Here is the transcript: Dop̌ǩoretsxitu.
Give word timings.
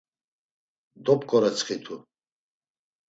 Dop̌ǩoretsxitu. 1.03 1.95